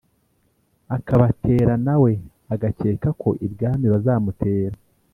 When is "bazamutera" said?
3.93-4.77